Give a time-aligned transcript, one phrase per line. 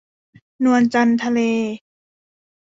[0.63, 1.39] นวลจันทร์ทะเล